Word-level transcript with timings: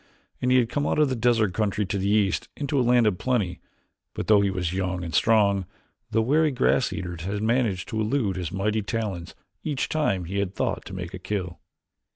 He 0.39 0.55
had 0.55 0.67
come 0.67 0.87
out 0.87 0.97
of 0.97 1.09
the 1.09 1.15
desert 1.15 1.53
country 1.53 1.85
to 1.85 1.99
the 1.99 2.09
east 2.09 2.49
into 2.57 2.79
a 2.79 2.81
land 2.81 3.05
of 3.05 3.19
plenty 3.19 3.59
but 4.15 4.25
though 4.25 4.41
he 4.41 4.49
was 4.49 4.73
young 4.73 5.03
and 5.03 5.13
strong, 5.13 5.67
the 6.09 6.23
wary 6.23 6.49
grass 6.49 6.91
eaters 6.91 7.21
had 7.21 7.43
managed 7.43 7.87
to 7.89 8.01
elude 8.01 8.35
his 8.35 8.51
mighty 8.51 8.81
talons 8.81 9.35
each 9.63 9.89
time 9.89 10.25
he 10.25 10.39
had 10.39 10.55
thought 10.55 10.85
to 10.85 10.95
make 10.95 11.13
a 11.13 11.19
kill. 11.19 11.59